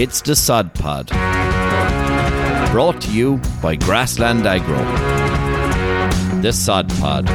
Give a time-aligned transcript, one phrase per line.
[0.00, 1.08] It's the Sod Pod.
[2.70, 4.78] Brought to you by Grassland Agro.
[6.40, 7.28] The Sod Pod.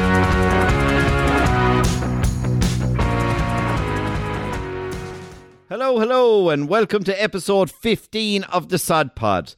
[5.68, 9.56] Hello, hello, and welcome to episode 15 of the Sod Pod.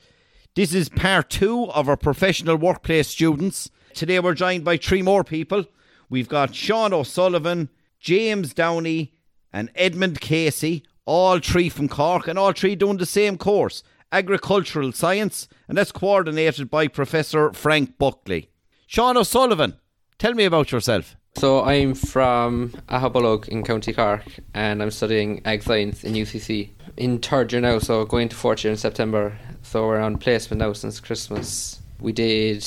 [0.55, 3.69] This is part two of our professional workplace students.
[3.93, 5.65] Today we're joined by three more people.
[6.09, 7.69] We've got Sean O'Sullivan,
[8.05, 9.13] James Downey,
[9.51, 14.91] and Edmond Casey, all three from Cork, and all three doing the same course, agricultural
[14.91, 18.51] science, and that's coordinated by Professor Frank Buckley.
[18.85, 19.79] Sean O'Sullivan,
[20.19, 21.15] tell me about yourself.
[21.35, 26.69] So I'm from Aghabullogue in County Cork and I'm studying Ag Science in UCC.
[26.97, 29.35] In third year now, so going to fourth year in September.
[29.63, 31.81] So we're on placement now since Christmas.
[31.99, 32.63] We did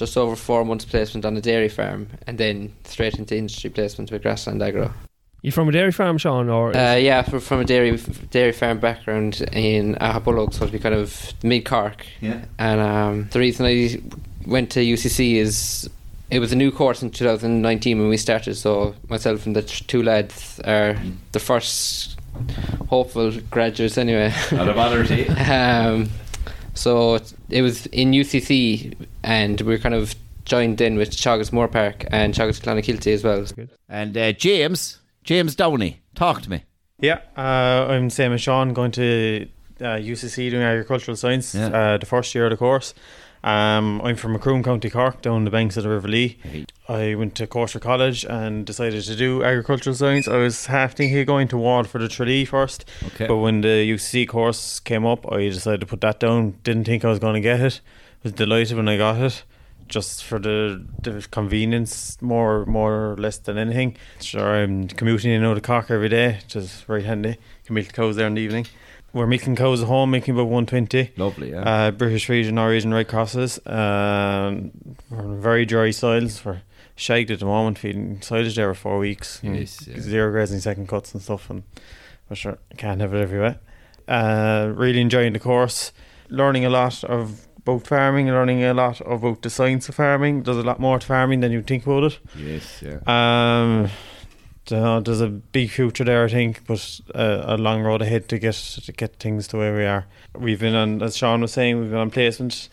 [0.00, 4.10] just over four months placement on a dairy farm and then straight into industry placement
[4.10, 4.92] with Grassland Agro.
[5.42, 7.96] You from a dairy farm, Sean, or Uh, yeah, from, from a dairy
[8.30, 12.06] dairy farm background in Aghabullogue, so it'd be kind of mid Cork.
[12.20, 12.40] Yeah.
[12.58, 14.00] And um, the reason I
[14.46, 15.88] went to UCC is
[16.30, 18.54] it was a new course in 2019 when we started.
[18.56, 20.96] So myself and the two lads are
[21.32, 22.18] the first
[22.88, 24.32] hopeful graduates anyway.
[24.52, 26.10] Not a bother to um,
[26.74, 31.52] so it- it was in UCC, and we are kind of joined in with Teagasc
[31.52, 33.44] Moore Park and Teagasc Clonakilty as well.
[33.88, 36.64] And uh, James, James Downey, talk to me.
[37.00, 39.46] Yeah, uh, I'm same as Sean, going to
[39.80, 41.66] uh, UCC doing agricultural science, Yeah.
[41.68, 42.94] uh, the first year of the course.
[43.42, 46.36] Um, I'm from Macroom, County Cork, down the banks of the River Lee.
[46.90, 50.26] I went to Courser College and decided to do agricultural science.
[50.26, 53.26] I was half thinking of going to Ward for the Tralee first, Okay.
[53.28, 56.58] but when the UCC course came up, I decided to put that down.
[56.64, 57.80] Didn't think I was going to get it.
[58.24, 59.44] Was delighted when I got it,
[59.88, 63.96] just for the, the convenience, more more or less than anything.
[64.20, 67.36] Sure, I'm commuting in out of Cork every day, which is very handy.
[67.64, 68.66] Can milk the cows there in the evening.
[69.12, 71.12] We're milking cows at home, making about 120.
[71.16, 71.62] Lovely, yeah.
[71.62, 73.58] Uh, British region, Norwegian Red Crosses.
[73.66, 74.70] Um,
[75.10, 76.44] very dry soils.
[76.44, 76.60] We're
[76.96, 79.40] shagged at the moment, feeding silage there for four weeks.
[79.42, 80.00] Yes, yeah.
[80.00, 81.48] Zero grazing second cuts and stuff.
[81.50, 81.62] And
[82.28, 83.58] for sure, can't have it everywhere.
[84.08, 85.92] Uh, really enjoying the course,
[86.28, 90.42] learning a lot of about farming, learning a lot about the science of farming.
[90.44, 92.18] There's a lot more to farming than you think about it.
[92.36, 92.98] yes, yeah.
[93.06, 93.88] Um,
[94.66, 98.38] the- there's a big future there, I think, but uh, a long road ahead to
[98.38, 100.06] get to get things to where we are.
[100.34, 102.68] We've been on, as Sean was saying, we've been on placement.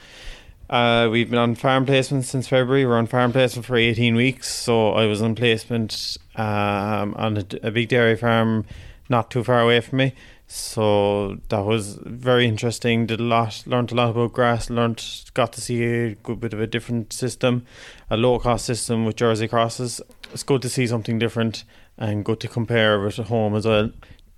[0.69, 2.85] Uh, we've been on farm placement since February.
[2.85, 4.53] We're on farm placement for 18 weeks.
[4.53, 8.66] So I was on placement um, on a, a big dairy farm
[9.09, 10.13] not too far away from me.
[10.47, 13.06] So that was very interesting.
[13.06, 14.69] Did a lot, learned a lot about grass.
[14.69, 17.66] Learned, got to see a good bit of a different system,
[18.09, 20.01] a low cost system with Jersey crosses.
[20.33, 21.63] It's good to see something different
[21.97, 23.91] and good to compare with home as well.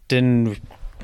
[0.07, 0.57] Then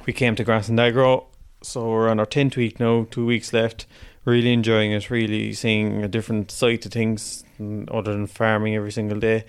[0.06, 1.28] we came to Grassland Agro,
[1.62, 3.08] so we're on our tenth week now.
[3.10, 3.86] Two weeks left.
[4.26, 5.10] Really enjoying it.
[5.10, 9.46] Really seeing a different side to things other than farming every single day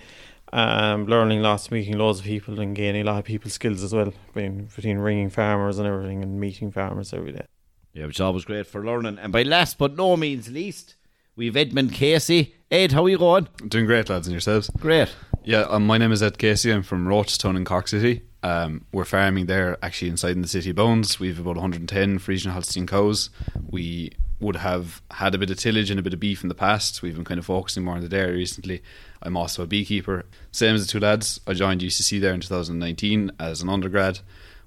[0.53, 3.93] um, learning lots, meeting loads of people, and gaining a lot of people's skills as
[3.93, 4.13] well.
[4.27, 7.45] Between, between ringing farmers and everything, and meeting farmers every day.
[7.93, 9.17] Yeah, which is always great for learning.
[9.19, 10.95] And by last but no means least,
[11.35, 12.55] we've Edmond Casey.
[12.69, 13.47] Ed, how are you going?
[13.67, 14.69] Doing great, lads, and yourselves?
[14.79, 15.13] Great.
[15.43, 16.71] Yeah, um, my name is Ed Casey.
[16.71, 18.23] I'm from Rochestown in Cork City.
[18.43, 21.19] Um, we're farming there actually inside in the city bones.
[21.19, 23.29] We've about 110 Friesian Holstein cows.
[23.69, 26.55] We would have had a bit of tillage and a bit of beef in the
[26.55, 27.01] past.
[27.01, 28.83] We've been kind of focusing more on the dairy recently.
[29.21, 30.25] I'm also a beekeeper.
[30.51, 31.39] Same as the two lads.
[31.47, 34.19] I joined UCC there in 2019 as an undergrad.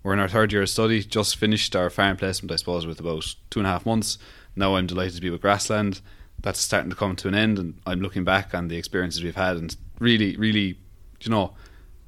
[0.02, 1.02] We're in our third year of study.
[1.02, 4.18] Just finished our farm placement, I suppose, with about two and a half months.
[4.56, 6.00] Now I'm delighted to be with Grassland.
[6.40, 9.36] That's starting to come to an end, and I'm looking back on the experiences we've
[9.36, 10.78] had and really, really,
[11.20, 11.54] you know,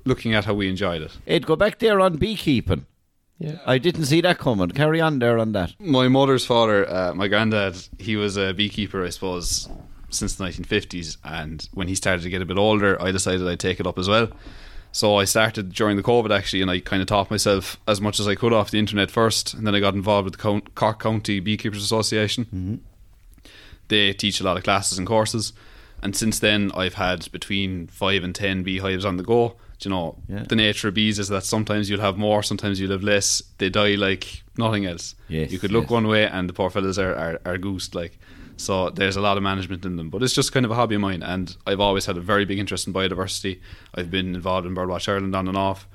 [0.05, 1.19] looking at how we enjoyed it.
[1.27, 2.87] Ed, go back there on beekeeping.
[3.43, 3.59] Yeah.
[3.67, 4.71] I didn't see that coming.
[4.71, 5.75] Carry on there on that.
[5.81, 9.69] My mother's father, uh, my granddad, he was a beekeeper, I suppose,
[10.11, 11.17] since the 1950s.
[11.25, 13.99] And when he started to get a bit older, I decided I'd take it up
[13.99, 14.29] as well.
[14.93, 18.21] So I started during the COVID actually, and I kind of taught myself as much
[18.21, 20.61] as I could off the internet first, and then I got involved with the Co-
[20.77, 22.81] Cork County Beekeepers Association.
[23.89, 25.53] They teach a lot of classes and courses,
[26.01, 29.57] and since then I've had between five and ten beehives on the go.
[29.83, 30.45] Do You know, Yeah.
[30.49, 33.43] the nature of bees is that sometimes you'll have more, sometimes you'll have less.
[33.59, 35.17] They die like nothing else.
[35.29, 35.91] Yes, you could look yes.
[35.91, 38.17] one way, and the poor fellas are, are, are goosed like.
[38.57, 40.95] So there's a lot of management in them, but it's just kind of a hobby
[40.95, 43.59] of mine, and I've always had a very big interest in biodiversity.
[43.93, 45.89] I've been involved in Birdwatch Ireland on and off,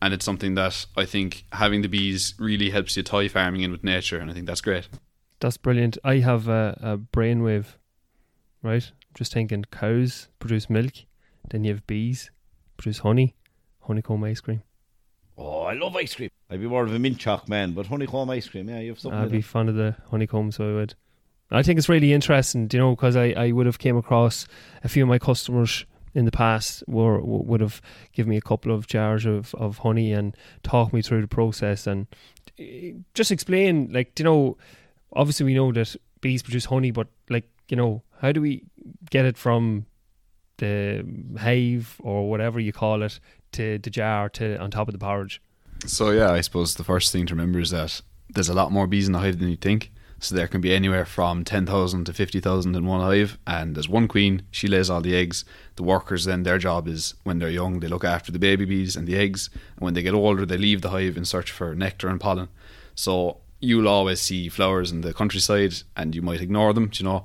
[0.00, 3.72] and it's something that I think having the bees really helps you tie farming in
[3.72, 4.88] with nature, and I think that's great.
[5.40, 5.98] That's brilliant.
[6.02, 7.66] I have a, a brainwave,
[8.62, 8.90] right?
[9.12, 10.92] Just thinking cows produce milk,
[11.50, 12.30] then you have bees
[12.76, 13.34] produce honey,
[13.80, 14.62] honeycomb ice cream.
[15.36, 16.30] Oh, I love ice cream.
[16.50, 19.00] I'd be more of a mint choc man, but honeycomb ice cream, yeah, you have
[19.00, 19.18] something.
[19.18, 19.44] I'd with be it.
[19.44, 20.94] fond of the honeycomb, so I would.
[21.50, 24.46] I think it's really interesting, you know, because I, I would have came across
[24.82, 25.84] a few of my customers
[26.14, 27.82] in the past were would have
[28.12, 31.86] given me a couple of jars of, of honey and talked me through the process
[31.86, 32.06] and
[32.58, 34.56] eh, just explain like you know
[35.12, 38.62] obviously we know that bees produce honey but like you know how do we
[39.10, 39.86] get it from
[40.58, 41.04] the
[41.38, 43.18] hive or whatever you call it
[43.52, 45.40] to the jar to on top of the porridge
[45.86, 48.00] So yeah, I suppose the first thing to remember is that
[48.34, 49.90] there's a lot more bees in the hive than you think.
[50.20, 53.74] So there can be anywhere from ten thousand to fifty thousand in one hive, and
[53.74, 54.42] there's one queen.
[54.50, 55.44] She lays all the eggs.
[55.76, 58.96] The workers then their job is when they're young they look after the baby bees
[58.96, 61.74] and the eggs, and when they get older they leave the hive in search for
[61.74, 62.48] nectar and pollen.
[62.94, 67.24] So you'll always see flowers in the countryside, and you might ignore them, you know.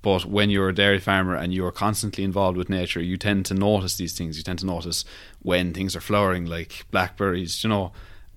[0.00, 3.54] But when you're a dairy farmer and you're constantly involved with nature, you tend to
[3.54, 4.36] notice these things.
[4.36, 5.04] You tend to notice
[5.42, 7.92] when things are flowering, like blackberries, you know.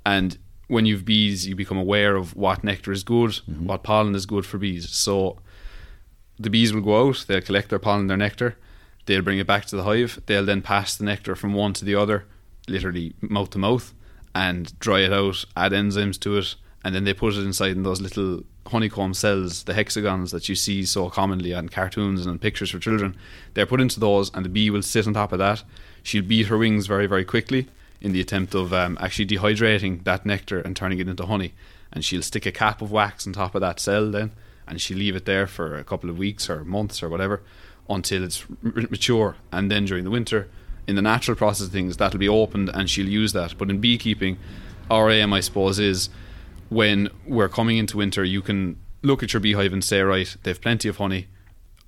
[0.06, 0.38] And
[0.68, 3.68] when you've bees, you become aware of what nectar is good, mm-hmm.
[3.68, 4.90] what pollen is good for bees.
[4.90, 5.38] So
[6.40, 8.58] the bees will go out, they'll collect their pollen, their nectar,
[9.06, 11.86] they'll bring it back to the hive, they'll then pass the nectar from one to
[11.86, 12.26] the other,
[12.68, 13.94] literally mouth to mouth,
[14.34, 17.84] and dry it out, add enzymes to it, and then they put it inside in
[17.84, 22.72] those little honeycomb cells, the hexagons that you see so commonly on cartoons and pictures
[22.72, 23.16] for children.
[23.54, 25.64] They're put into those, and the bee will sit on top of that.
[26.04, 27.68] She'll beat her wings very, very quickly
[28.02, 31.54] in the attempt of um, actually dehydrating that nectar and turning it into honey.
[31.94, 34.32] And she'll stick a cap of wax on top of that cell then,
[34.68, 37.42] and she'll leave it there for a couple of weeks or months or whatever
[37.90, 39.36] until it's r- mature.
[39.52, 40.48] And then during the winter,
[40.88, 43.58] in the natural process of things, that'll be opened and she'll use that.
[43.58, 44.38] But in beekeeping,
[44.90, 46.10] our aim, I suppose, is
[46.72, 50.60] when we're coming into winter, you can look at your beehive and say, right, they've
[50.62, 51.28] plenty of honey.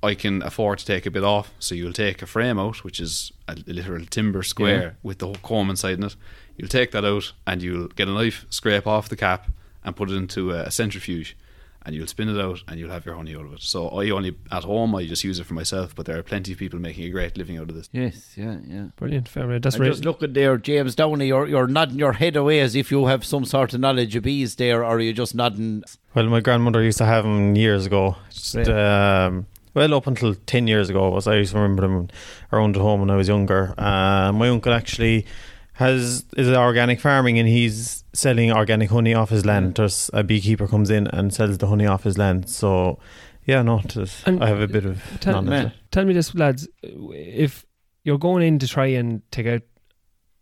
[0.03, 1.53] I can afford to take a bit off.
[1.57, 4.91] So you'll take a frame out, which is a literal timber square Yeah.
[5.01, 6.17] with the comb inside in it.
[6.57, 9.47] You'll take that out and you'll get a knife, scrape off the cap,
[9.85, 11.37] and put it into a centrifuge.
[11.85, 13.61] And you'll spin it out and you'll have your honey out of it.
[13.61, 16.53] So I only, at home, I just use it for myself, but there are plenty
[16.53, 17.89] of people making a great living out of this.
[17.91, 18.85] Yes, yeah, yeah.
[18.95, 19.59] brilliant fair play.
[19.59, 21.27] that's I'm right just looking there, James Downey.
[21.27, 24.23] You're you're nodding your head away as if you have some sort of knowledge of
[24.23, 25.83] bees there, or are you just nodding?
[26.15, 28.15] Well, my grandmother used to have them years ago.
[28.29, 28.69] Just, Right.
[28.69, 32.07] um, well, up until 10 years ago, was I used to remember them
[32.53, 33.73] around at home when I was younger.
[33.77, 35.25] Uh, my uncle actually
[35.73, 39.71] has is organic farming and he's selling organic honey off his land.
[39.73, 39.75] Mm.
[39.77, 42.47] There's a beekeeper comes in and sells the honey off his land.
[42.49, 42.99] So,
[43.45, 45.71] yeah, no, it is- And I have a bit of tell- knowledge.
[45.91, 46.67] Tell me this, lads.
[46.83, 47.65] If
[48.03, 49.61] you're going in to try and take out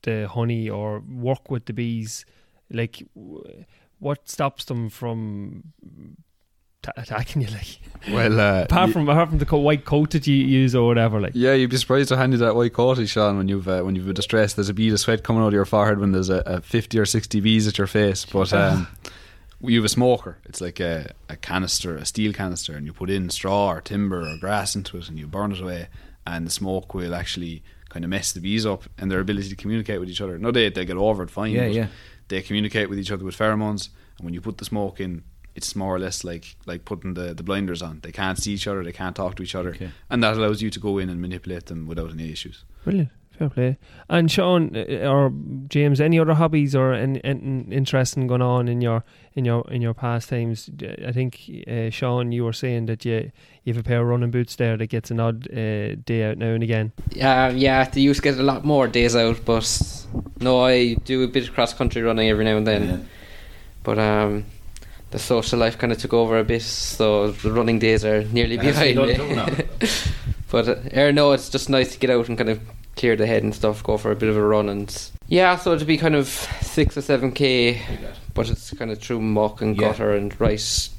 [0.03, 2.25] the honey or work with the bees,
[2.69, 3.01] like
[3.99, 5.63] what stops them from
[6.97, 7.47] attacking you?
[7.49, 7.79] Like
[8.09, 11.19] Well, uh, apart from apart from the co- white coat that you use or whatever,
[11.21, 13.37] like Yeah, you'd be surprised how handy that white coat is, Sean.
[13.37, 15.53] When you've uh, when you've a distress, there's a bead of sweat coming out of
[15.53, 18.25] your forehead when there's a, a fifty or sixty bees at your face.
[18.25, 18.87] But um,
[19.61, 20.39] you have a smoker.
[20.45, 24.21] It's like a, a canister, a steel canister, and you put in straw or timber
[24.21, 25.87] or grass into it, and you burn it away,
[26.25, 29.55] and the smoke will actually kind of mess the bees up and their ability to
[29.55, 30.39] communicate with each other.
[30.39, 31.51] No, they they get over it fine.
[31.51, 31.87] Yeah, but yeah.
[32.29, 35.23] They communicate with each other with pheromones, and when you put the smoke in.
[35.55, 37.99] It's more or less like like putting the, the blinders on.
[38.01, 38.83] They can't see each other.
[38.83, 39.91] They can't talk to each other Okay.
[40.09, 42.63] and that allows you to go in and manipulate them without any issues.
[42.85, 43.77] brilliant, fair play.
[44.09, 45.31] And Sean uh, or
[45.67, 49.03] James, any other hobbies or any, anything interesting going on in your
[49.33, 50.69] in your in your pastimes?
[51.07, 53.31] I think uh, Sean, you were saying that you
[53.65, 56.37] you have a pair of running boots there that gets an odd uh, day out
[56.37, 56.91] now and again.
[57.11, 59.67] Yeah, yeah, they used to get a lot more days out, but
[60.39, 63.07] no, I do a bit of cross country running every now and then.
[63.83, 64.45] But um,
[65.11, 68.57] the social life kind of took over a bit, so the running days are nearly
[68.57, 69.15] behind me.
[70.51, 72.59] but uh, er, no, it's just nice to get out and kind of
[72.95, 75.73] clear the head and stuff, go for a bit of a run, and yeah, so
[75.73, 76.27] it'd be kind of
[76.61, 77.81] six or seven k,
[78.33, 79.89] but it's kind of through muck and Yeah.
[79.89, 80.89] gutter and right.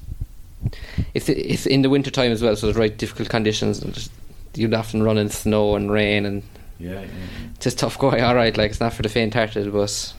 [1.15, 4.13] It's it's in the winter time as well, so it's right difficult conditions, and just,
[4.55, 6.43] you'd often run in snow and rain and
[6.79, 7.07] Yeah, yeah.
[7.61, 8.21] just tough going.
[8.25, 10.13] All right, like it's not for the faint-hearted, but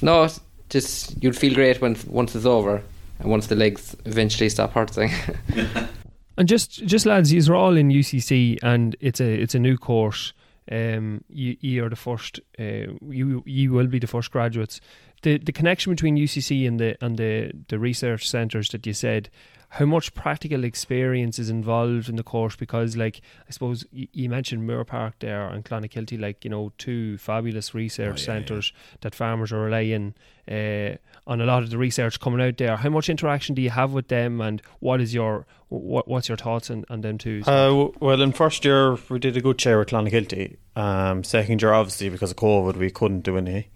[0.00, 0.28] no,
[0.70, 2.82] just you'd feel great when once it's over
[3.24, 5.10] once the legs eventually stop hurting.
[6.38, 10.32] And just just lads, you're all in UCC, and it's a it's a new course.
[10.70, 12.40] Um, you, you are the first.
[12.58, 14.80] Uh, you you will be the first graduates.
[15.22, 19.28] The the connection between UCC and the and the the research centres that you said.
[19.76, 22.54] How much practical experience is involved in the course?
[22.56, 26.72] Because, like, I suppose you, you mentioned Moore Park there and Clonakilty, like, you know,
[26.76, 30.12] two fabulous research Oh, yeah, centres that farmers are relying
[30.46, 32.76] uh, on a lot of the research coming out there.
[32.76, 36.36] How much interaction do you have with them, and what is your what, what's your
[36.36, 37.42] thoughts on, on them too?
[37.46, 40.58] Uh, well, in first year we did a good share with Clonakilty.
[40.76, 43.70] Um, second year, obviously because of COVID, we couldn't do any.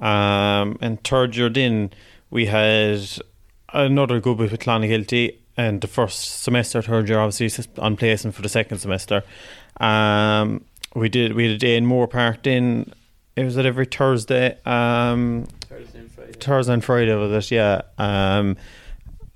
[0.00, 1.92] Um, and third year, then
[2.30, 3.06] we had
[3.72, 5.36] another good bit with Clonakilty.
[5.58, 9.22] And the first semester, third year, obviously s- on placement for the second semester.
[9.80, 12.42] Um, we did we did a day in Moore Park.
[12.42, 12.92] Then
[13.36, 14.58] it was at every Thursday.
[14.66, 16.32] Um, Thursday and Friday.
[16.32, 17.82] Thursday and Friday with it, yeah.
[17.96, 18.56] Um,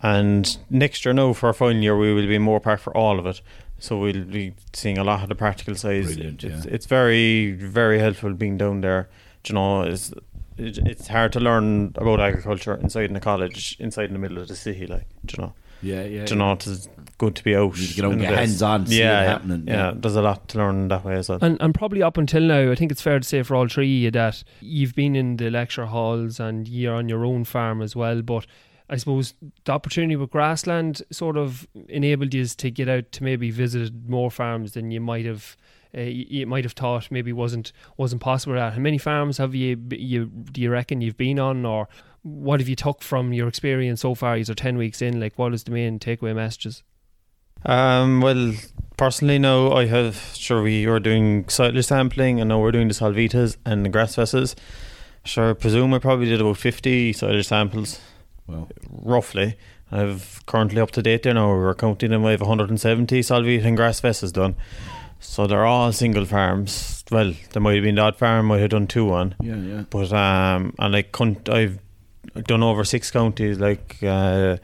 [0.03, 2.95] and next year, no, for our final year, we will be in Moore Park for
[2.97, 3.41] all of it.
[3.79, 6.15] So we'll be seeing a lot of the practical sides.
[6.15, 6.73] Brilliant, it's, yeah.
[6.73, 9.09] it's very, very helpful being down there.
[9.43, 10.13] Do You know, it's
[10.61, 14.38] it, it's hard to learn about agriculture inside in the college, inside in the middle
[14.38, 15.52] of the city, like do you know.
[15.83, 16.25] Yeah, yeah.
[16.26, 17.76] Do you know, it's good to be out.
[17.79, 19.93] You get out get hands-on, see yeah, yeah, happening, Yeah, yeah.
[19.97, 21.38] there's a lot to learn that way as well.
[21.40, 23.85] And, and probably up until now, I think it's fair to say for all three
[23.87, 27.81] of you that you've been in the lecture halls and you're on your own farm
[27.81, 28.21] as well.
[28.21, 28.47] But
[28.90, 29.33] I suppose
[29.64, 34.31] the opportunity with grassland sort of enabled you to get out to maybe visit more
[34.31, 35.57] farms than you might have.
[35.97, 38.59] Uh, you, you might have thought maybe wasn't wasn't possible.
[38.59, 41.88] At how many farms have you you do you reckon you've been on, or
[42.23, 44.37] what have you took from your experience so far?
[44.37, 45.20] You're ten weeks in.
[45.20, 46.82] Like, what is the main takeaway messages?
[47.64, 48.54] Um, well,
[48.97, 50.16] personally, no, I have.
[50.35, 54.14] Sure, we are doing silage sampling, and now we're doing the Solvitas and the grass
[54.14, 54.56] vessels.
[55.25, 58.00] Sure, I presume I probably did about fifty silage samples,
[58.47, 59.56] Well, roughly.
[59.92, 61.49] I've currently up to date there now.
[61.49, 62.25] We're counting them.
[62.25, 64.54] I have 170 Solvita and grass vessels done.
[65.21, 67.05] So they're all single farms.
[67.11, 69.85] Well, there might have been the odd farm might have done two on, yeah, yeah.
[69.91, 71.15] but um, and like
[71.49, 71.79] I've
[72.45, 74.57] done over six counties like uh,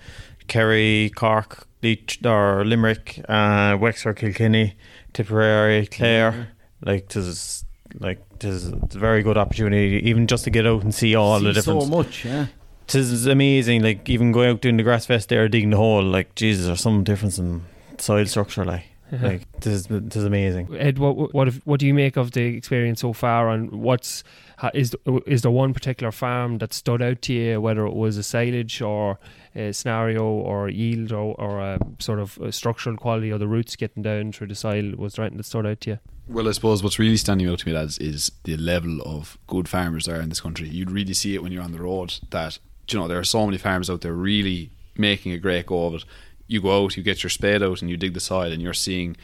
[0.48, 4.76] Kerry, Cork, Laois, or Limerick, uh, Wexford, Kilkenny,
[5.12, 6.48] Tipperary, Clare.
[6.82, 7.64] Like this,
[7.98, 11.40] like this, it's a very good opportunity, even just to get out and see all
[11.40, 11.82] the See different.
[11.82, 12.46] so much, yeah.
[12.86, 13.82] Tis amazing.
[13.82, 16.02] Like even going out doing the grass fest there, digging the hole.
[16.02, 17.64] Like Jesus, there's some difference in
[17.98, 18.64] soil structure.
[18.64, 20.74] Like, like this, is- this is amazing.
[20.76, 24.24] Ed, what what what do you make of the experience so far, and what's
[24.58, 24.94] ha- is
[25.26, 28.80] is there one particular farm that stood out to you, whether it was a silage
[28.82, 29.18] or
[29.54, 33.76] a scenario or yield or, or a sort of a structural quality or the roots
[33.76, 34.92] getting down through the soil?
[34.96, 35.98] Was there anything that stood out to you?
[36.28, 39.68] Well, I suppose what's really standing out to me, lads, is the level of good
[39.68, 40.68] farmers there in this country.
[40.68, 42.58] You'd really see it when you're on the road that,
[42.90, 45.94] you know, there are so many farmers out there really making a great go of
[45.94, 46.04] it.
[46.46, 48.74] You go out, you get your spade out, and you dig the soil, and you're
[48.74, 49.16] seeing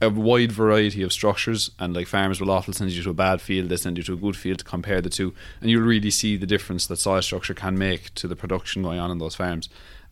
[0.00, 1.70] a wide variety of structures.
[1.78, 4.14] And like farmers will often send you to a bad field, they send you to
[4.14, 7.22] a good field to compare the two, and you'll really see the difference that soil
[7.22, 9.68] structure can make to the production going on in those farms.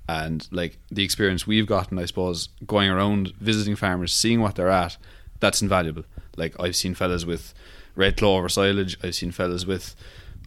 [0.09, 4.69] And like the experience we've gotten, I suppose, going around visiting farmers, seeing what they're
[4.69, 4.97] at,
[5.38, 6.05] that's invaluable.
[6.37, 7.55] Like I've seen fellas with
[7.95, 9.95] red clover silage, I've seen fellas with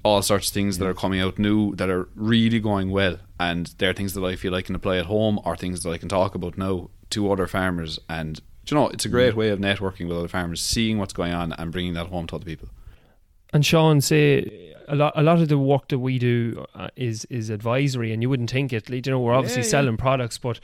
[0.03, 3.67] all sorts of things that are coming out new that are really going well, and
[3.77, 6.09] they're things that I feel I can apply at home or things that I can
[6.09, 7.99] talk about now to other farmers.
[8.09, 11.33] And you know, it's a great way of networking with other farmers, seeing what's going
[11.33, 12.69] on and bringing that home to other people.
[13.51, 15.13] And Sean, say a lot.
[15.15, 18.49] A lot of the work that we do uh, is is advisory, and you wouldn't
[18.49, 18.89] think it.
[18.89, 19.71] You know, we're obviously Yeah, yeah.
[19.71, 20.59] selling products, but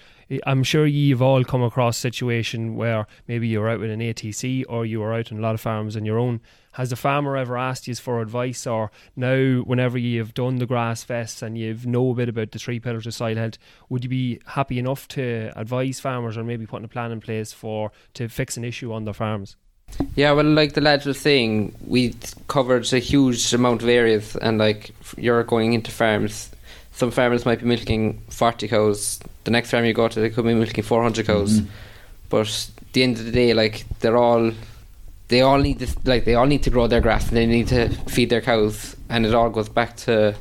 [0.46, 4.66] I'm sure you've all come across a situation where maybe you're out with an ATC
[4.68, 6.42] or you are out on a lot of farms on your own.
[6.74, 11.04] Has the farmer ever asked you for advice, or now, whenever you've done the grass
[11.04, 13.58] fests and you've know a bit about the three pillars of soil health,
[13.90, 17.52] would you be happy enough to advise farmers, or maybe putting a plan in place
[17.52, 19.56] for to fix an issue on their farms?
[20.16, 22.16] Yeah, well, like the lads was saying, we
[22.48, 26.52] covered a huge amount of areas, and like you're going into farms.
[26.92, 29.20] Some farmers might be milking 40 cows.
[29.46, 31.62] The next farm you go to, they could be milking 400 cows.
[31.62, 31.70] Mm-hmm.
[32.30, 34.52] But at the end of the day, like they're all,
[35.30, 37.68] they all need this, like they all need to grow their grass and they need
[37.70, 40.36] to feed their cows, and it all goes back to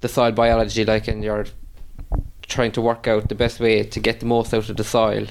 [0.00, 1.46] the soil biology, like, and you're
[2.42, 5.26] trying to work out the best way to get the most out of the soil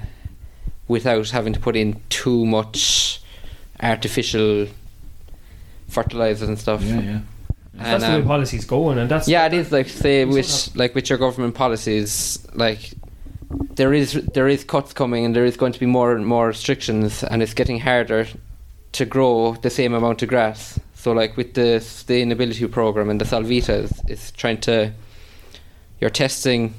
[0.87, 3.21] without having to put in too much
[3.81, 4.67] artificial
[5.89, 6.81] fertilizers and stuff.
[6.81, 7.19] Yeah, yeah.
[7.73, 10.35] That's And, the way um, policy's going, and that's yeah, it is like say We
[10.35, 12.93] with like with your government policies, like
[13.75, 16.47] there is there is cuts coming and there is going to be more and more
[16.47, 18.27] restrictions, and it's getting harder
[18.93, 20.79] to grow the same amount of grass.
[20.95, 24.93] So like with the sustainability program and the Solvitas, it's trying to
[25.99, 26.73] you're testing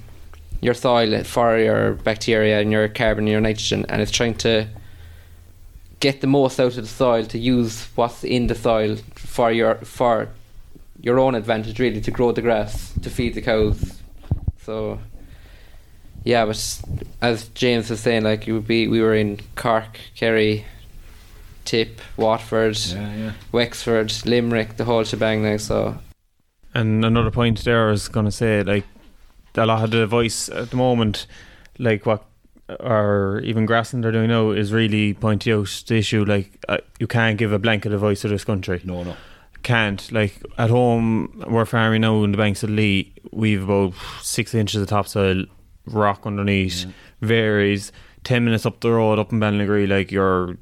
[0.61, 4.67] your soil for your bacteria and your carbon and your nitrogen, and it's trying to
[6.01, 9.77] get the most out of the soil to use what's in the soil for your
[9.77, 10.29] for
[11.01, 14.03] your own advantage really to grow the grass to feed the cows
[14.59, 14.99] so
[16.25, 16.81] Yeah, but
[17.21, 20.65] as James was saying, like you would be, we were in Cork, Kerry,
[21.65, 23.33] Tip, Waterford, yeah.
[23.53, 25.57] Wexford, Limerick, the whole shebang now.
[25.57, 25.99] So
[26.75, 28.85] And another point there I was going to say, like,
[29.55, 31.27] a lot of the voice at the moment,
[31.79, 32.25] like what
[32.81, 36.25] or even Grassland are doing now, is really pointing out the issue.
[36.25, 38.81] Like, uh, you can't give a blanket of voice to this country.
[38.85, 39.17] No, no.
[39.63, 40.11] Can't.
[40.13, 43.13] Like, at home, we're farming now in the banks of the Lee.
[43.33, 45.45] We've about six inches of topsoil,
[45.87, 46.87] rock underneath,
[47.21, 47.93] varies.
[48.25, 50.57] 10 minutes up the road, up in Ballinagree, like, your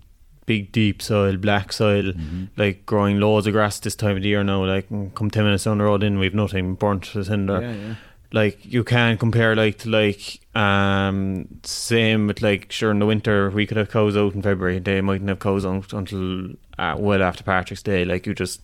[0.46, 2.44] big, deep soil, black soil, Mm-hmm.
[2.56, 4.64] like growing loads of grass this time of the year now.
[4.64, 7.60] Like, and come 10 minutes down the road in, we've nothing burnt to the cinder
[7.62, 7.94] Yeah, yeah.
[8.32, 13.50] like you can compare like to like um same with like sure in the winter
[13.50, 17.22] we could have cows out in February they mightn't have cows out until uh, well
[17.22, 18.60] after Patrick's Day like you just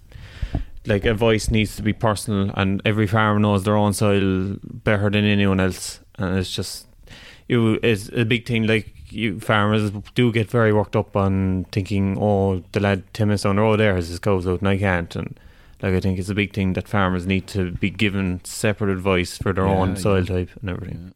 [0.87, 5.11] like a voice needs to be personal and every farmer knows their own soil better
[5.11, 6.87] than anyone else and it's just
[7.47, 12.17] you it's a big thing like you farmers do get very worked up on thinking
[12.21, 14.79] oh the lad Tim is on the road there has his cows out and I
[14.79, 15.39] can't and
[15.83, 19.39] like I think it's a big thing that farmers need to be given separate advice
[19.39, 20.27] for their Yeah, own soil yeah.
[20.37, 21.15] type and everything.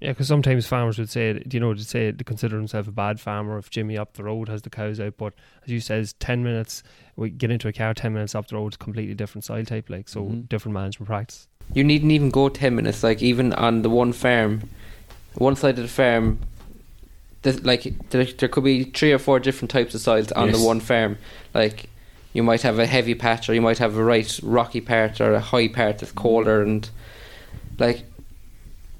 [0.00, 3.18] Yeah, because sometimes farmers would say, you know, to say they consider themselves a bad
[3.20, 5.16] farmer if Jimmy up the road has the cows out.
[5.16, 5.32] But
[5.64, 6.82] as you says, ten minutes
[7.16, 9.88] we get into a car, ten minutes up the road, is completely different soil type,
[9.88, 10.48] like so Mhm.
[10.48, 11.48] different management practice.
[11.72, 13.02] you needn't even go ten minutes.
[13.02, 14.68] Like even on the one farm,
[15.36, 16.38] one side of the farm,
[17.44, 20.58] there's, like there, there could be three or four different types of soils on Yes.
[20.58, 21.16] the one farm.
[21.54, 21.88] Like
[22.32, 25.34] you might have a heavy patch, or you might have a right rocky part, or
[25.34, 26.90] a high part that's colder, and
[27.78, 28.02] like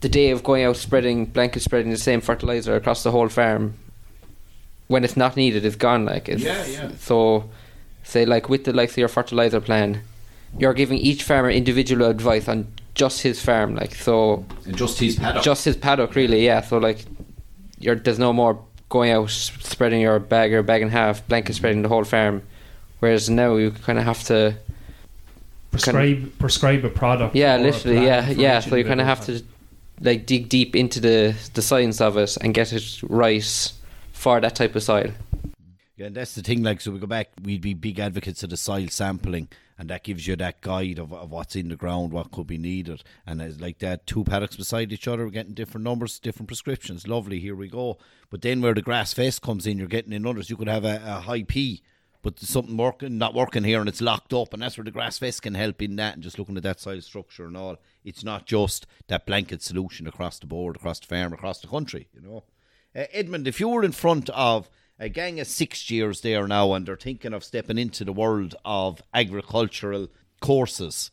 [0.00, 3.74] the day of going out spreading blanket spreading the same fertilizer across the whole farm
[4.88, 6.90] when it's not needed is gone like it's, Yeah, yeah.
[6.98, 7.48] so
[8.02, 10.02] say like with the likes of your fertilizer plan
[10.58, 15.16] you're giving each farmer individual advice on just his farm like so And just his
[15.16, 15.42] paddock.
[15.42, 17.06] just his paddock really yeah so like
[17.84, 18.54] you're there's no more
[18.88, 22.42] going out spreading your bag or bag and a half blanket spreading the whole farm
[23.00, 24.54] whereas now you kind of have to
[25.70, 27.34] Prescribe prescribe a product.
[27.34, 29.42] yeah literally yeah yeah so you kind of have to
[30.00, 33.72] like dig deep into the the science of it and get it right
[34.12, 35.10] for that type of soil
[35.96, 36.62] Yeah, and that's the thing.
[36.64, 39.46] Like, so we go back, we'd be big advocates of the soil sampling,
[39.78, 42.58] and that gives you that guide of, of what's in the ground, what could be
[42.58, 43.02] needed.
[43.26, 47.08] And it's like that, two paddocks beside each other, we're getting different numbers, different prescriptions.
[47.08, 47.98] Lovely, here we go.
[48.30, 50.50] But then where the grass face comes in, you're getting in others.
[50.50, 51.82] You could have a, a high P,
[52.22, 55.18] but something working, not working here, and it's locked up, and that's where the grass
[55.18, 56.14] face can help in that.
[56.14, 60.06] And just looking at that soil structure and all, it's not just that blanket solution
[60.06, 62.08] across the board, across the farm, across the country.
[62.14, 62.44] You know.
[62.96, 66.72] Uh, Edmond, if you were in front of a gang of six years there now
[66.72, 70.08] and they're thinking of stepping into the world of agricultural
[70.40, 71.10] courses,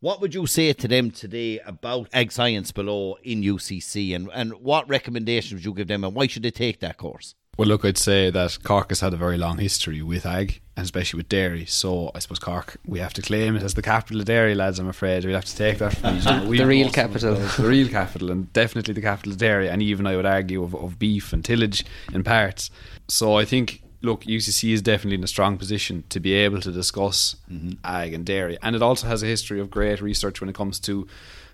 [0.00, 4.54] what would you say to them today about ag science below in UCC and, and
[4.54, 7.34] what recommendations would you give them and why should they take that course?
[7.60, 10.84] Well, look, I'd say that Cork has had a very long history with ag, and
[10.84, 11.66] especially with dairy.
[11.66, 14.78] So I suppose Cork, we have to claim it as the capital of dairy, lads.
[14.78, 15.94] I'm afraid we have to take that.
[15.94, 17.34] From, you The real most of us capital.
[17.34, 20.74] the real capital, and definitely the capital of dairy, and even I would argue of,
[20.74, 22.70] of beef and tillage in parts.
[23.08, 23.82] So I think.
[24.02, 27.72] Look, UCC is definitely in a strong position to be able to discuss mm-hmm.
[27.84, 30.80] ag and dairy, and it also has a history of great research when it comes
[30.80, 31.06] to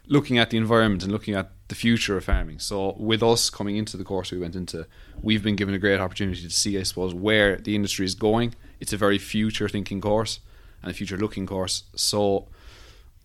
[0.06, 2.58] looking at the environment and looking at the future of farming.
[2.60, 4.86] So with us coming into the course we went into,
[5.20, 8.54] we've been given a great opportunity to see, I suppose, where the industry is going.
[8.80, 10.40] It's a very future thinking course
[10.82, 11.84] and a future looking course.
[11.96, 12.46] So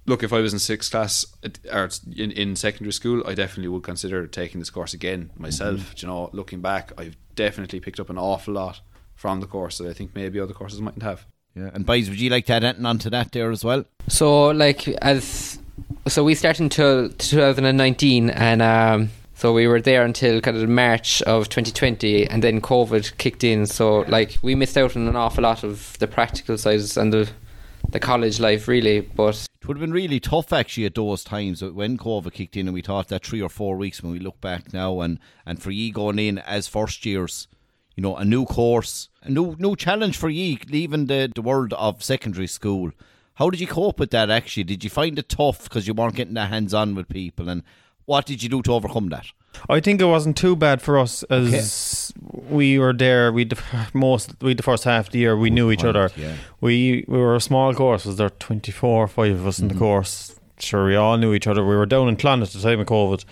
[0.06, 1.26] look, if I was in sixth class
[1.72, 5.80] or in, in secondary school, I definitely would consider taking this course again myself.
[5.80, 5.94] Mm-hmm.
[5.98, 8.82] You know, looking back, I've definitely picked up an awful lot
[9.16, 11.26] from the course that I think maybe other courses mightn't have.
[11.56, 11.70] Yeah.
[11.74, 13.86] And boys, would you like to add anything onto that there as well?
[14.08, 15.60] So like as
[16.08, 21.22] so we started until 2019 and um so we were there until kind of March
[21.24, 25.44] of 2020 and then COVID kicked in so like we missed out on an awful
[25.44, 27.30] lot of the practical sides and the
[27.90, 31.64] the college life really but It would have been really tough actually at those times
[31.64, 34.42] when COVID kicked in and we thought that three or four weeks when we look
[34.42, 37.48] back now and, and for ye going in as first years,
[37.96, 41.74] you know, a new course, a new new challenge for ye, leaving the, the world
[41.74, 42.92] of secondary school.
[43.42, 44.66] How did you cope with that actually?
[44.66, 47.64] Did you find it tough because you weren't getting that hands on with people and
[48.06, 49.26] what did you do to overcome that?
[49.68, 53.32] I think it wasn't too bad for us as we were there.
[53.32, 53.50] We
[53.96, 56.12] most we the first half of the year we knew each other.
[56.16, 56.36] Yeah.
[56.60, 58.06] We we were a small course.
[58.06, 59.86] Was there twenty four, five of us in the mm-hmm.
[59.86, 60.40] course?
[60.60, 61.66] Sure, we all knew each other.
[61.66, 63.26] We were down in Clon at the time of COVID,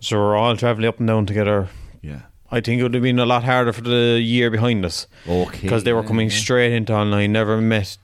[0.00, 1.70] so we're all travelling up and down together.
[2.02, 2.22] Yeah.
[2.50, 5.62] I think it would have been a lot harder for the year behind us Okay.
[5.62, 6.36] because they were coming yeah.
[6.36, 7.96] straight into online, never met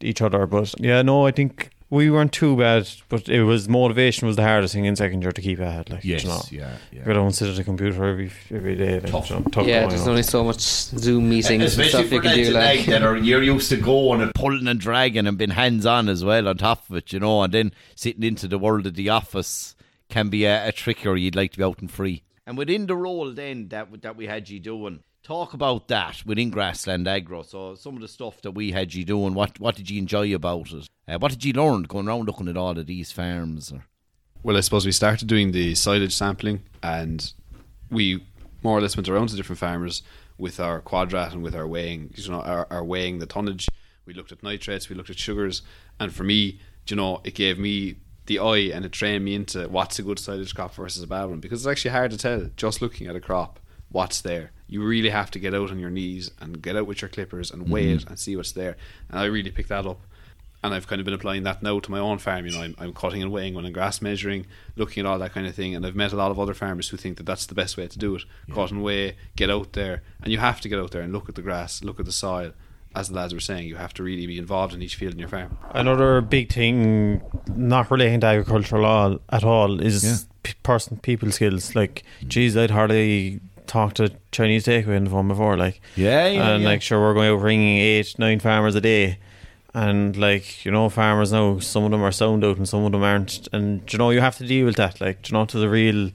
[0.00, 0.46] each other.
[0.46, 4.42] But yeah, no, I think we weren't too bad, but it was motivation was the
[4.42, 5.88] hardest thing in second year to keep ahead.
[5.88, 7.12] Like, Yes, you know, yeah, you yeah.
[7.12, 8.98] don't sit at a computer every every day.
[9.00, 9.30] Like, Tough.
[9.30, 10.08] you know, tough yeah, there's on.
[10.10, 12.50] only so much Zoom meetings and Especially stuff you can do.
[12.50, 15.86] like Like, that are you're used to going and pulling and dragging and being hands
[15.86, 18.86] on as well on top of it, you know, and then sitting into the world
[18.86, 19.74] of the office
[20.08, 21.14] can be a, a trickier.
[21.16, 22.22] You'd like to be out and free.
[22.48, 26.50] And within the role then that that we had you doing, talk about that within
[26.50, 27.42] Grassland Agro.
[27.42, 30.32] So some of the stuff that we had you doing, what what did you enjoy
[30.34, 30.86] about it?
[31.08, 33.72] Uh, what did you learn going around looking at all of these farms?
[33.72, 33.84] Or?
[34.42, 37.32] Well, I suppose we started doing the silage sampling, and
[37.90, 38.24] we
[38.62, 40.02] more or less went around to different farmers
[40.38, 42.12] with our quadrat and with our weighing.
[42.14, 43.68] You know, our, our weighing the tonnage.
[44.04, 45.62] We looked at nitrates, we looked at sugars,
[45.98, 49.68] and for me, you know, it gave me the eye and it trained me into
[49.68, 52.50] what's a good silage crop versus a bad one because it's actually hard to tell
[52.56, 53.58] just looking at a crop
[53.90, 54.52] what's there.
[54.68, 57.50] You really have to get out on your knees and get out with your clippers
[57.50, 58.08] and weigh it mm-hmm.
[58.08, 58.76] and see what's there.
[59.08, 60.00] And I really picked that up
[60.66, 62.44] and I've kind of been applying that now to my own farm.
[62.44, 65.32] You know, I'm, I'm cutting and weighing when I'm grass measuring, looking at all that
[65.32, 65.74] kind of thing.
[65.74, 67.86] And I've met a lot of other farmers who think that that's the best way
[67.86, 70.90] to do it: cut and weigh, get out there, and you have to get out
[70.90, 72.52] there and look at the grass, look at the soil.
[72.94, 75.18] As the lads were saying, you have to really be involved in each field in
[75.18, 75.58] your farm.
[75.74, 77.20] Another big thing,
[77.54, 80.16] not relating to agriculture at all, at all is Yeah.
[80.42, 81.74] p- person people skills.
[81.74, 82.28] Like, mm.
[82.28, 85.56] geez, I'd hardly talked to Chinese takeaway on the phone before.
[85.56, 89.18] Like, Yeah, and like, sure, we're going out ringing eight, nine farmers a day.
[89.74, 92.92] And like you know, farmers now, some of them are sound out and some of
[92.92, 93.46] them aren't.
[93.52, 95.00] And you know, you have to deal with that.
[95.00, 96.10] Like, you know, to the real,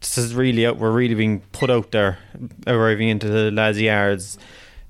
[0.00, 0.76] this is really out.
[0.76, 2.18] We're really being put out there,
[2.66, 4.36] arriving into the lads' yards.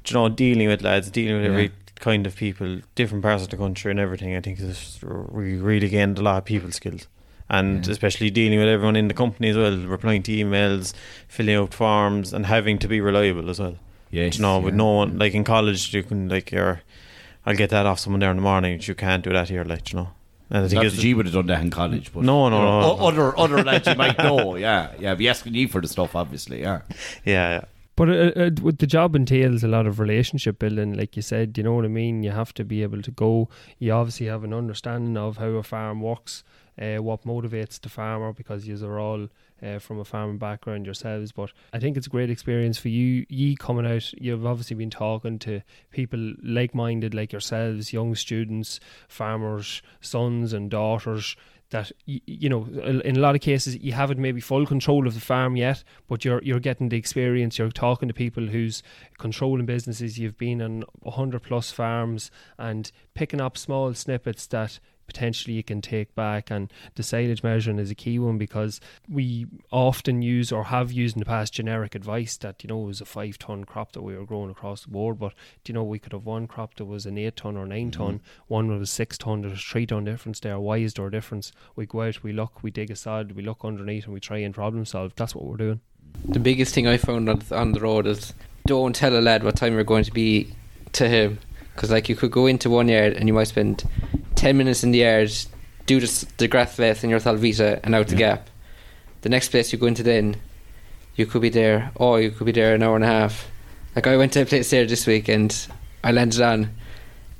[0.08, 1.50] You know, dealing with lads, dealing with Yeah.
[1.52, 4.34] every kind of people, different parts of the country and everything.
[4.34, 4.98] I think is
[5.30, 7.06] we really gained a lot of people skills,
[7.52, 10.92] and especially dealing with everyone in the company as well, replying to emails,
[11.28, 13.76] filling out forms, and having to be reliable as well.
[14.10, 16.80] yes, you know, with no one like in college, you can like you're,
[17.46, 18.80] I'll get that off someone there in the morning.
[18.82, 20.08] You can't do that here, like you know.
[20.50, 22.56] And I think Not that G would have done that in college, but No, no,
[22.56, 23.06] you know, no, no.
[23.06, 25.14] Other other lads you might know, yeah, yeah.
[25.14, 26.82] Be asking you for the stuff, obviously, yeah.
[27.24, 27.64] yeah, yeah.
[27.96, 31.56] But uh, uh, what the job entails a lot of relationship building, like you said.
[31.58, 32.22] You know what I mean.
[32.22, 33.48] You have to be able to go.
[33.78, 36.42] You obviously have an understanding of how a farm works,
[36.82, 39.28] uh, what motivates the farmer, because you are all
[39.62, 41.30] uh, from a farming background yourselves.
[41.30, 43.24] But I think it's a great experience for you.
[43.28, 49.82] You coming out, you've obviously been talking to people like-minded, like yourselves, young students, farmers,
[50.00, 51.36] sons and daughters
[51.72, 55.20] that you know in a lot of cases you haven't maybe full control of the
[55.20, 58.82] farm yet but you're you're getting the experience you're talking to people who's
[59.18, 65.54] controlling businesses you've been on 100 plus farms and picking up small snippets that potentially
[65.54, 70.22] you can take back and the silage measuring is a key one because we often
[70.22, 73.04] use or have used in the past generic advice that you know it was a
[73.04, 75.32] five ton crop that we were growing across the board but
[75.64, 77.90] do you know we could have one crop that was an eight ton or 9
[77.90, 78.02] mm-hmm.
[78.02, 81.52] ton one was six ton there's three ton difference there why is there a difference.
[81.76, 84.38] We go out we look we dig a sod we look underneath and we try
[84.38, 85.14] and problem solve.
[85.16, 85.80] That's what we're doing.
[86.24, 88.34] The biggest thing I found on, on the road is
[88.66, 90.54] don't tell a lad what time you're going to be
[90.92, 91.38] to him.
[91.74, 93.88] Because, like, you could go into one yard and you might spend
[94.42, 95.30] 10 minutes in the yard,
[95.86, 98.50] do the, s- the grass vest in your Solvita and out the gap.
[99.20, 100.34] The next place you go into then,
[101.14, 103.48] you could be there, oh, you could be there an hour and a half.
[103.94, 105.56] Like, I went to a place there this week and
[106.02, 106.70] I landed on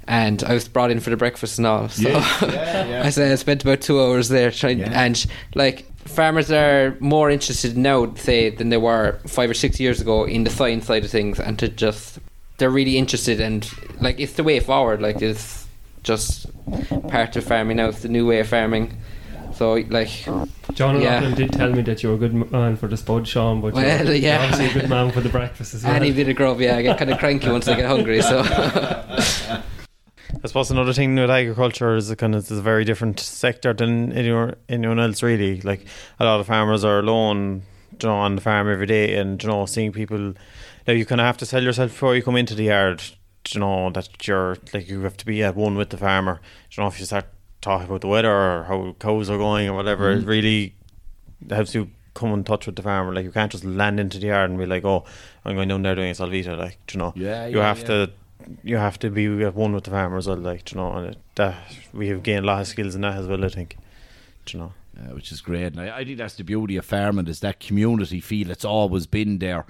[0.06, 1.88] and I was brought in for the breakfast and all.
[1.88, 4.92] So I said I spent about two hours there trying, Yeah.
[5.04, 10.00] and like farmers are more interested now, say, than they were five or six years
[10.00, 12.20] ago in the science side of things, and to just
[12.58, 13.68] they're really interested and
[14.00, 15.02] like it's the way forward.
[15.02, 15.66] Like it's
[16.02, 16.46] just
[17.08, 17.88] part of farming now.
[17.88, 18.96] It's the new way of farming.
[19.54, 20.08] So like,
[20.72, 21.18] John Yeah.
[21.18, 23.84] O'Loughlin did tell me that you're a good man for the spud Sean but you're,
[23.84, 24.42] Well, you're yeah.
[24.42, 26.82] obviously a good man for the breakfast as well any bit of grub, yeah, I
[26.82, 28.22] get kind of cranky once I get hungry.
[28.22, 28.42] So
[30.44, 33.72] I suppose another thing with agriculture is a kind of it's a very different sector
[33.72, 35.60] than anyone anyone else really.
[35.60, 35.84] Like
[36.18, 37.62] a lot of farmers are alone,
[38.00, 40.34] you know, on the farm every day, and you know, seeing people.
[40.88, 43.02] Now you kind of have to sell yourself before you come into the yard.
[43.50, 46.40] You know that you're like you have to be at one with the farmer.
[46.70, 47.26] You know if you start
[47.60, 50.74] talking about the weather or how cows are going or whatever, it really
[51.50, 53.12] helps you come in touch with the farmer.
[53.12, 55.04] Like you can't just land into the yard and be like, oh,
[55.44, 56.56] I'm going down there doing a Solvita.
[56.56, 57.86] Like you know, Yeah, you yeah, have yeah.
[57.86, 58.10] to
[58.62, 61.06] you have to be at one with the farmer as well, like you know, and
[61.14, 61.56] it, that
[61.92, 63.44] we have gained a lot of skills in that as well.
[63.44, 63.76] I think,
[64.50, 64.72] you know.
[64.98, 65.66] uh, which is great.
[65.66, 68.50] And I, I think that's the beauty of farming is that community feel.
[68.50, 69.64] It's always been there.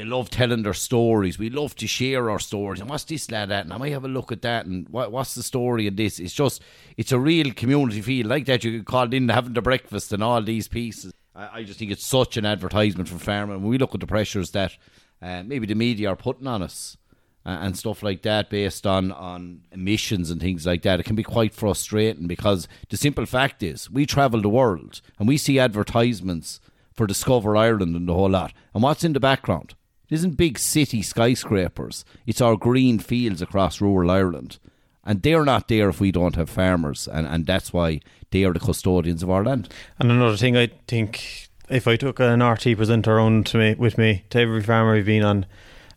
[0.00, 1.38] They love telling their stories.
[1.38, 2.80] We love to share our stories.
[2.80, 3.64] And what's this lad at?
[3.64, 4.64] And I might have a look at that.
[4.64, 6.18] And what, what's the story in this?
[6.18, 6.62] It's just,
[6.96, 8.64] it's a real community feel like that.
[8.64, 11.12] You called in having the breakfast and all these pieces.
[11.34, 13.60] I, I just think it's such an advertisement for farming.
[13.60, 14.74] When we look at the pressures that
[15.20, 16.96] uh, maybe the media are putting on us.
[17.44, 21.22] and stuff like that based on, on emissions and things like that, it can be
[21.22, 26.58] quite frustrating because the simple fact is we travel the world and we see advertisements
[26.94, 28.54] for Discover Ireland and the whole lot.
[28.72, 29.74] And what's in the background?
[30.10, 32.04] It isn't big city skyscrapers.
[32.26, 34.58] It's our green fields across rural Ireland.
[35.04, 37.08] And they're not there if we don't have farmers.
[37.08, 39.72] And, and that's why they are the custodians of our land.
[39.98, 43.96] And another thing I think if I took an RTÉ presenter on to me with
[43.96, 45.46] me to every farmer we've been on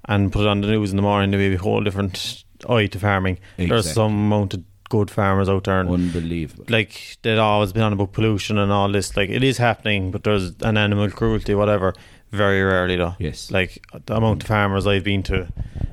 [0.06, 2.88] and put it on the news in the morning, there'd be a whole different eye
[2.88, 3.40] to farming.
[3.58, 5.80] There's some amount of good farmers out there.
[5.80, 6.66] And Unbelievable.
[6.70, 9.18] like they'd always been on about pollution and all this.
[9.18, 11.94] Like it is happening, but there's an animal cruelty, whatever.
[12.34, 13.16] Very rarely though.
[13.20, 13.52] Yes.
[13.52, 15.48] Like the amount of farmers I've been to,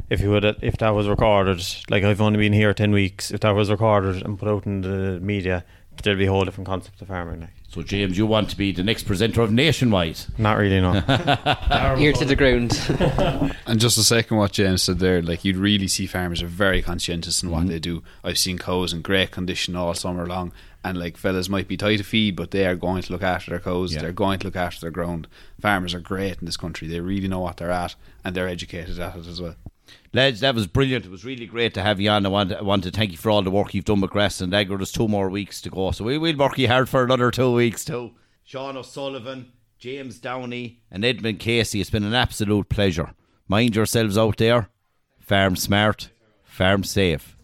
[0.08, 3.30] if you would, if that was recorded, like I've only been here ten weeks.
[3.30, 5.64] If that was recorded and put out in the media,
[6.02, 7.40] there'd be a whole different concept of farming.
[7.40, 10.18] Like So, James, you want to be the next presenter of Nationwide.
[10.38, 10.94] not really, no.
[11.98, 13.56] Ear to the ground.
[13.66, 16.82] And just a second what James said there, like you'd really see farmers are very
[16.82, 17.68] conscientious in what mm-hmm.
[17.68, 18.02] they do.
[18.24, 21.96] I've seen cows in great condition all summer long, and like fellas might be tight
[21.98, 23.92] to feed, but they are going to look after their cows.
[23.92, 24.00] Yeah.
[24.00, 25.28] They're going to look after their ground.
[25.60, 26.88] Farmers are great in this country.
[26.88, 29.56] They really know what they're at, and they're educated at it as well.
[30.12, 31.04] Lads, that was brilliant.
[31.04, 32.24] It was really great to have you on.
[32.26, 34.54] I want, I want to thank you for all the work you've done with Grassland
[34.54, 34.76] Agro.
[34.76, 37.52] There's two more weeks to go, so we will work you hard for another two
[37.52, 38.12] weeks too.
[38.44, 41.80] Sean O'Sullivan, James Downey, and Edmond Casey.
[41.80, 43.14] It's been an absolute pleasure.
[43.46, 44.68] Mind yourselves out there.
[45.20, 46.10] Farm smart,
[46.42, 47.36] farm safe.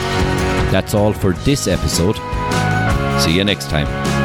[0.71, 2.17] That's all for this episode.
[3.21, 4.16] See you next time.